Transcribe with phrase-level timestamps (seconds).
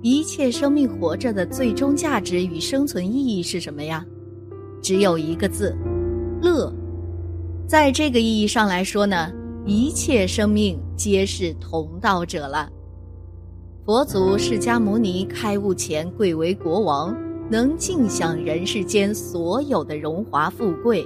[0.00, 4.04] 一切生命活着的最终价值与生存意义是什么呀？
[4.80, 5.76] 只有一个字：
[6.40, 6.72] 乐。
[7.66, 9.32] 在这个意义上来说呢，
[9.66, 12.70] 一切生命皆是同道者了。
[13.84, 17.16] 佛祖释迦牟尼开悟前贵为国王，
[17.50, 21.04] 能尽享人世间所有的荣华富贵，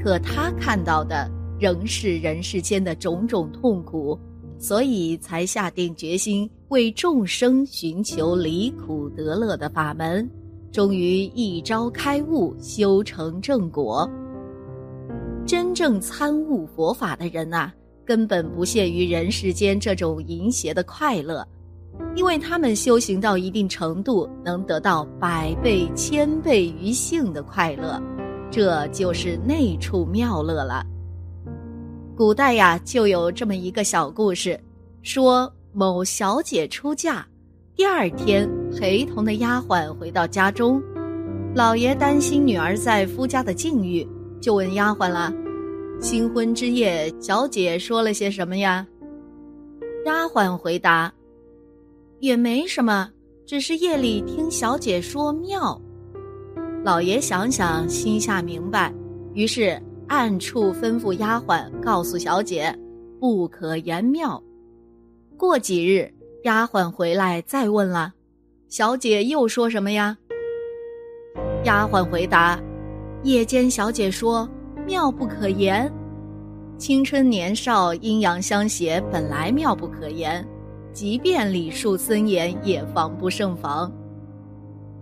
[0.00, 1.28] 可他看到的
[1.58, 4.16] 仍是人世间的种种痛苦。
[4.58, 10.26] 所以才下定决心为众生寻求离苦得乐的法门，
[10.72, 14.10] 终于一朝开悟，修成正果。
[15.44, 17.70] 真正参悟佛法的人啊，
[18.06, 21.46] 根本不屑于人世间这种淫邪的快乐，
[22.16, 28.02] 因为他们修行到一定程度，能得到百倍、千倍于性的快乐，
[28.50, 30.82] 这就是内处妙乐了。
[32.16, 34.58] 古代呀，就有这么一个小故事，
[35.02, 37.24] 说某小姐出嫁，
[37.74, 40.82] 第二天陪同的丫鬟回到家中，
[41.54, 44.06] 老爷担心女儿在夫家的境遇，
[44.38, 45.32] 就问丫鬟了
[45.98, 48.86] ：“新婚之夜，小姐说了些什么呀？”
[50.04, 51.10] 丫鬟回答
[52.20, 53.10] ：“也没什么，
[53.46, 55.80] 只是夜里听小姐说妙。”
[56.84, 58.92] 老爷想想，心下明白，
[59.32, 59.80] 于是。
[60.08, 62.76] 暗处吩咐丫鬟告诉小姐，
[63.18, 64.42] 不可言妙。
[65.42, 66.08] 过几日，
[66.44, 68.12] 丫鬟回来再问了，
[68.68, 70.16] 小姐又说什么呀？
[71.64, 72.62] 丫鬟回答：
[73.24, 74.48] 夜间小姐说
[74.86, 75.92] 妙不可言。
[76.78, 80.46] 青春年少，阴阳相携，本来妙不可言，
[80.92, 83.92] 即便礼数森严，也防不胜防。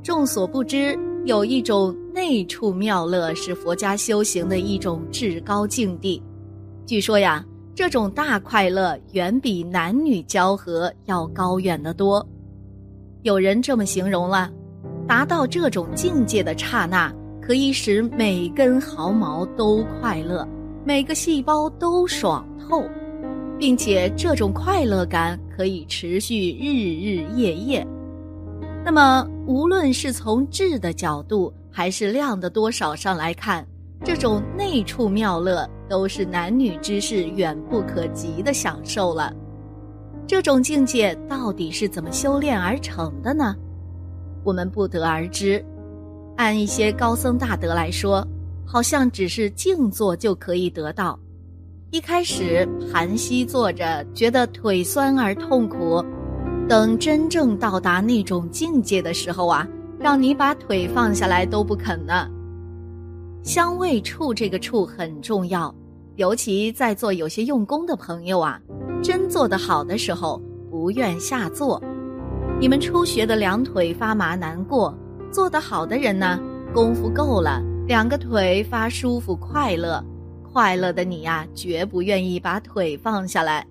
[0.03, 0.99] 众所不知。
[1.27, 6.23] 有一种内处妙乐，是佛家修行的一种至高境地。
[6.87, 7.45] 据说呀，
[7.81, 12.25] 这种大快乐远比男女交合要高远得多。
[13.23, 14.51] 有人这么形容了：
[15.09, 20.47] 达到这种境界的刹那，可以使每根毫毛都快乐，
[20.85, 22.85] 每个细胞都爽透，
[23.59, 27.87] 并且这种快乐感可以持续日日夜夜。
[28.85, 33.67] 那么，无论是从质的角度，还是量的多少上来看，
[34.05, 39.35] 这种内处妙乐都是男女之事远不可及的享受了。
[40.25, 43.57] 这种境界到底是怎么修炼而成的呢？
[44.45, 45.63] 我们不得而知。
[46.37, 48.25] 按一些高僧大德来说，
[48.65, 51.19] 好像只是静坐就可以得到。
[51.91, 56.03] 一开始盘膝坐着，觉得腿酸而痛苦。
[56.69, 59.67] 等真正到达那种境界的时候啊，
[59.99, 62.31] 让你把腿放下来都不肯呢。
[63.43, 65.75] 香味触这个触很重要，
[66.21, 68.61] 尤其在座有些用功的朋友啊，
[69.03, 70.39] 真做得好的时候
[70.71, 71.83] 不愿下坐。
[72.61, 74.95] 你们初学的两腿发麻难过，
[75.33, 76.39] 做得好的人呢，
[76.75, 80.05] 功夫够了，两个腿发舒服快乐，
[80.53, 83.67] 快乐的你呀，绝不愿意把腿放下来。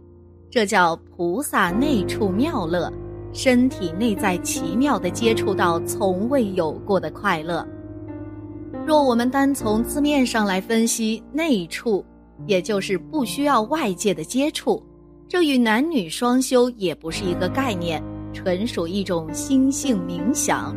[0.49, 2.91] 这叫菩萨内处妙乐，
[3.31, 7.63] 身体内在奇妙的接触到从未有过的快乐。
[8.87, 12.03] 若我们单从字面上来分析内处，
[12.45, 14.83] 也就是不需要外界的接触，
[15.27, 20.75] 这与男女双修也不是一个概念，纯属一种心性冥想，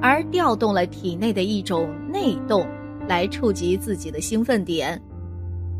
[0.00, 2.66] 而调动了体内的一种内动，
[3.08, 5.00] 来触及自己的兴奋点。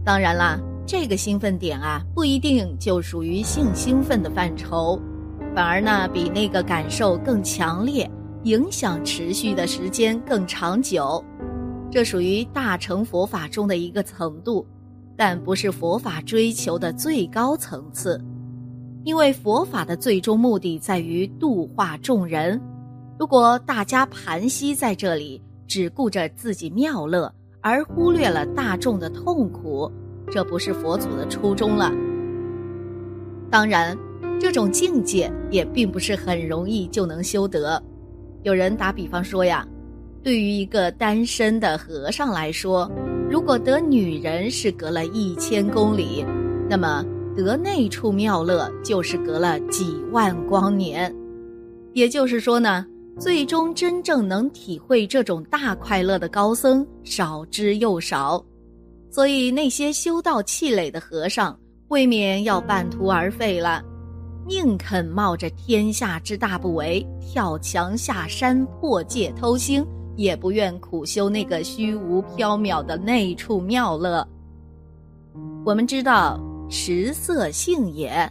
[0.05, 0.59] 当然啦。
[0.91, 4.99] 这个兴奋点啊，不一定就属于性兴奋的范畴，
[5.55, 8.11] 反而呢，比那个感受更强烈，
[8.45, 11.23] 影响持续的时间更长久。
[11.91, 14.67] 这属于大乘佛法中的一个程度，
[15.19, 18.23] 但不是佛法追求的最高层次。
[19.03, 22.61] 因为佛法的最终目的在于度化众人，
[23.19, 29.91] 如果大家盘膝在这里，只顾着自己妙乐，而忽略了大众的痛苦。
[30.31, 31.91] 这不是佛祖的初衷了。
[33.51, 33.99] 当然，
[34.39, 37.83] 这种境界也并不是很容易就能修得。
[38.45, 39.67] 有人打比方说呀，
[40.23, 42.89] 对于一个单身的和尚来说，
[43.31, 46.25] 如果得女人是隔了一千公里，
[46.69, 47.05] 那么
[47.37, 51.15] 得那处妙乐就是隔了几万光年。
[51.93, 52.87] 也就是说呢，
[53.19, 58.43] 最终真正能体会这种大快乐的高僧少之又少。
[59.11, 61.59] 所以，那些修道气馁的和尚，
[61.89, 63.83] 未免要半途而废了，
[64.47, 69.85] 宁肯冒着天下之大不韪，跳墙下山破戒偷腥，
[70.19, 74.27] 也不愿苦修那个虚无缥缈的内处妙乐。
[75.65, 78.29] 我们知道，食色性也，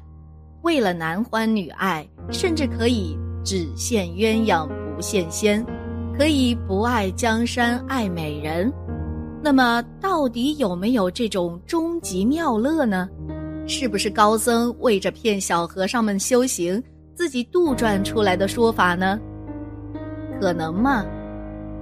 [0.63, 4.67] 为了男欢女爱，甚至可以只羡鸳鸯
[4.97, 5.65] 不羡仙，
[6.17, 8.71] 可以不爱江山爱美人。
[9.41, 13.07] 那么，到底有没有这种终极妙乐呢？
[13.65, 16.83] 是不是高僧为着骗小和尚们修行，
[17.15, 19.17] 自己杜撰出来的说法呢？
[20.41, 21.05] 可能吗？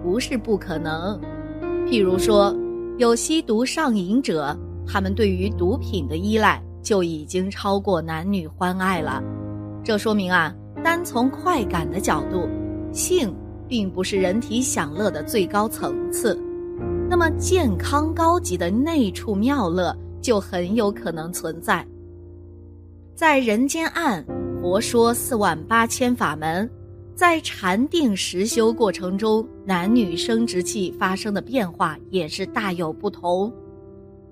[0.05, 1.19] 不是不可能。
[1.87, 2.55] 譬如说，
[2.99, 4.55] 有吸毒上瘾者，
[4.85, 9.23] 他们对于毒品的依赖就已经超过男女欢爱了。
[9.83, 10.53] 这说明啊，
[10.83, 12.47] 单从快感的角度，
[12.91, 13.35] 性
[13.67, 16.39] 并不是人体享乐的最高层次。
[17.09, 21.83] 那么，健康高级的内处妙乐就很有可能存在。
[23.15, 24.23] 在人间案，
[24.61, 26.69] 佛说四万八千法门，
[27.15, 33.51] 在禅定实修过程中，男女生殖器发生的变化也是大有不同。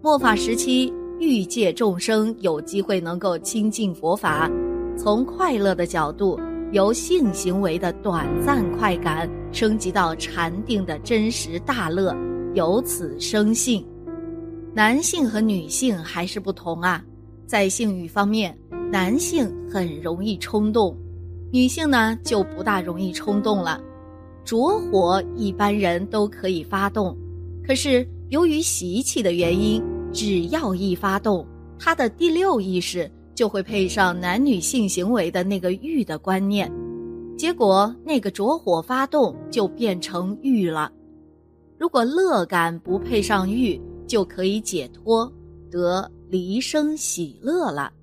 [0.01, 4.51] 末法时期，欲界众生有机会能够亲近佛法，
[4.97, 6.37] 从快乐的角度，
[6.73, 12.13] 由性行为的短暂快感升级到禅定的真实大乐。
[12.53, 13.83] 由此生性，
[14.73, 17.01] 男性和女性还是不同啊。
[17.47, 18.57] 在性欲方面，
[18.91, 20.97] 男性很容易冲动，
[21.53, 23.79] 女性呢就不大容易冲动了。
[24.43, 27.15] 着火一般人都可以发动，
[27.63, 29.79] 可是由于习气的原因，
[30.11, 31.45] 只要一发动，
[31.77, 36.71] 他的第六意识就会配上男女性行为的那个欲的观念，
[37.37, 40.91] 结果那个着火发动就变成欲了。
[41.77, 45.31] 如果乐感不配上欲，就可以解脱，
[45.69, 47.93] 得离生喜乐了。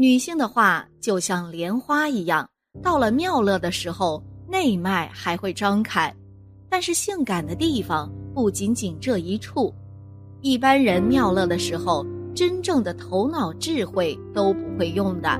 [0.00, 2.48] 女性的话就像莲花一样，
[2.80, 6.14] 到了妙乐的时候，内脉还会张开。
[6.68, 9.74] 但是性感的地方不仅仅这一处，
[10.40, 15.36] 一般人妙乐的时候，真正的头脑智慧都不会用的，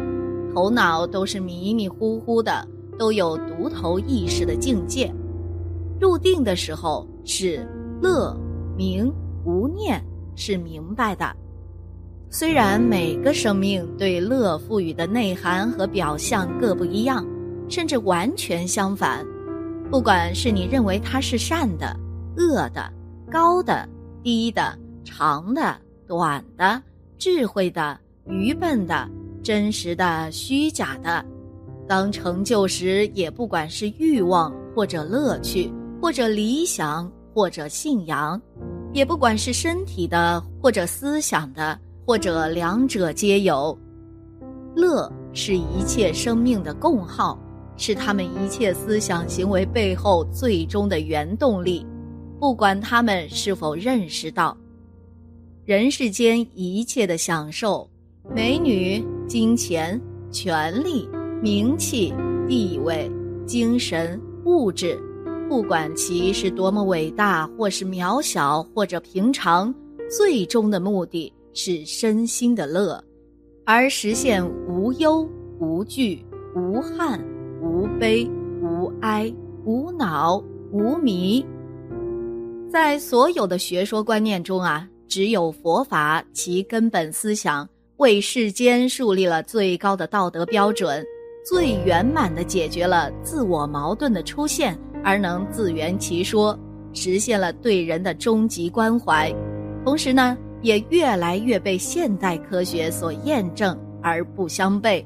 [0.53, 2.67] 头脑都是迷迷糊糊的，
[2.99, 5.09] 都有独头意识的境界。
[6.01, 7.65] 入定的时候是
[8.03, 8.37] 乐
[8.77, 9.09] 明
[9.45, 10.05] 无念，
[10.35, 11.33] 是明白的。
[12.31, 17.27] 虽然每个生命对乐赋予的内涵和表象各不一样，
[17.71, 19.25] 甚至完全相反。
[19.91, 21.97] 不管是你认为它是善的、
[22.37, 22.93] 恶的、
[23.31, 23.89] 高的、
[24.23, 25.75] 低的、长的、
[26.07, 26.83] 短的、
[27.17, 29.09] 智慧的、愚笨的、
[29.43, 31.25] 真实的、虚假的，
[31.89, 35.73] 当成就时，也不管是欲望或者乐趣。
[36.01, 38.41] 或者理想，或者信仰，
[38.93, 41.77] 也不管是身体的，或者思想的，
[42.09, 43.79] 或者两者皆有。
[44.75, 47.39] 乐是一切生命的共号，
[47.77, 51.87] 是他们一切思想行为背后最终的原动力，
[52.41, 54.57] 不管他们是否认识到。
[55.67, 57.87] 人世间一切的享受，
[58.35, 60.01] 美女、金钱、
[60.31, 61.07] 权力、
[61.43, 62.15] 名气、
[62.49, 63.11] 地位、
[63.47, 64.99] 精神、物质。
[65.47, 69.75] 不管其是多么伟大，或是渺小，或者平常，
[70.11, 73.03] 最终的目的是身心的乐，
[73.65, 75.29] 而实现无忧、
[75.59, 76.25] 无惧、
[76.55, 77.21] 无憾、
[77.61, 78.25] 无悲、
[78.63, 79.35] 无哀、
[79.65, 80.41] 无恼、
[80.71, 81.45] 无迷。
[82.71, 91.05] 在所有的学说观念中啊，只有佛法其根本思想为世间树立了最高的道德标准，
[91.45, 94.79] 最圆满的解决了自我矛盾的出现。
[95.03, 96.57] 而能自圆其说，
[96.93, 99.35] 实现了对人的终极关怀，
[99.85, 105.05] 同时呢，也越来越被现代科学所验证而不相悖。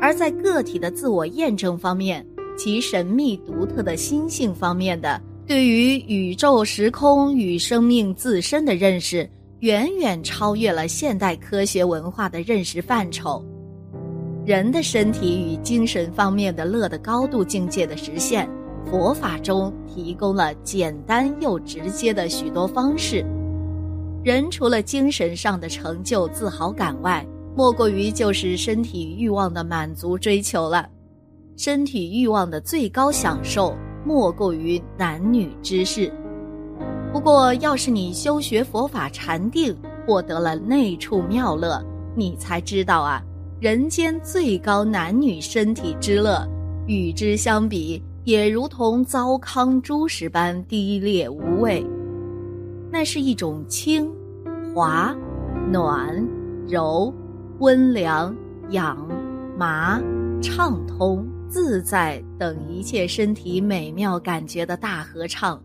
[0.00, 2.24] 而在个体的自我验证方面，
[2.56, 9.28] 其神秘独特的心性方面的对于宇宙时空与生命自身的认识，
[9.60, 13.44] 远远超越了现代科学文化的认识范畴。
[14.44, 18.48] 人的身体与精神方面的乐的高度境界的实现。
[18.88, 23.22] 佛法中提供了简单又直接的许多方式，
[24.24, 30.88] 人除了精神上的成就、自豪感外，莫过于就是身体欲望的满足追求了。
[31.56, 36.12] 身体欲望的最高享受，莫过于男女之事。
[37.12, 41.82] 不过，要是你修学佛法禅定，获得了内处妙乐，
[42.14, 43.22] 你才知道啊，
[43.60, 46.46] 人间最高男女身体之乐，
[46.86, 48.02] 与之相比。
[48.24, 51.82] 也如同糟糠猪食般低劣无味，
[52.90, 54.10] 那是一种清、
[54.74, 55.14] 滑、
[55.70, 56.26] 暖、
[56.66, 57.12] 柔、
[57.58, 58.34] 温凉、
[58.70, 59.06] 养、
[59.58, 60.00] 麻、
[60.40, 65.60] 畅通、自在等一切身体美妙感觉的大合唱，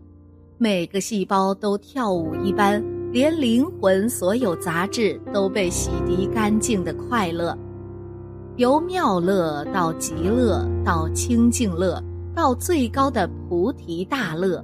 [0.57, 7.57] 每个细胞都跳舞一般，连灵魂所有杂质都被洗涤干净的快乐。
[8.57, 12.01] 由妙乐到极乐，到清净乐，
[12.35, 14.63] 到最高的菩提大乐，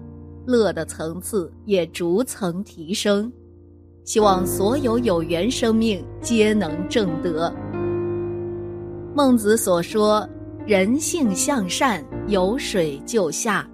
[0.50, 3.32] 乐的层次也逐层提升。
[4.04, 7.54] 希望所有有缘生命皆能正得。
[9.16, 10.28] 孟子所说
[10.66, 13.70] “人性向善，有水就下”，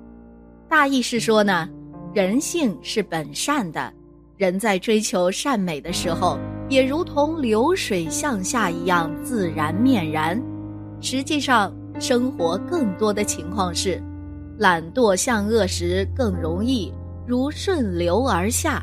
[0.67, 1.69] 大意是说呢，
[2.13, 3.93] 人性是本善的，
[4.35, 10.41] 人在追求善美的时候，也如同流水向下一样自然面然。
[10.99, 14.01] 实际上，生活更多的情况是，
[14.57, 16.91] 懒惰向恶时更容易
[17.27, 18.81] 如顺流而下，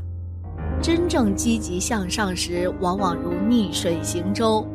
[0.82, 4.66] 真正积极向上时，往往如逆水行舟。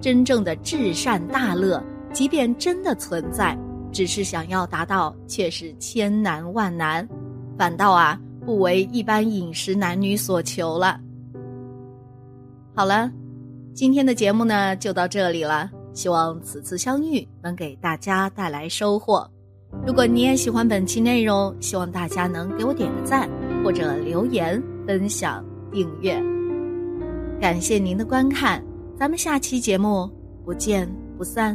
[0.00, 1.82] 真正的至善大乐，
[2.12, 3.58] 即便真的存在，
[3.92, 7.06] 只是想要达到，却是千难万难，
[7.58, 10.98] 反倒啊不为一般饮食男女所求了。
[12.74, 13.12] 好了，
[13.74, 19.30] 今天的节目呢就到这里了，希望此次相遇能给大家带来收获。
[19.86, 23.28] 如果你也喜欢本期内容，希望大家能给我点个赞，
[23.64, 26.22] 或者留言、分享、订阅。
[27.40, 28.62] 感谢您的观看。
[28.98, 30.10] 咱们下期节目
[30.44, 31.48] 不见不散。